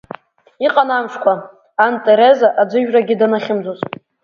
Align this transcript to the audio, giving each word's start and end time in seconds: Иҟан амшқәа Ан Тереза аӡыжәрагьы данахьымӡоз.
Иҟан 0.65 0.89
амшқәа 0.97 1.33
Ан 1.85 1.93
Тереза 2.03 2.49
аӡыжәрагьы 2.61 3.15
данахьымӡоз. 3.19 3.79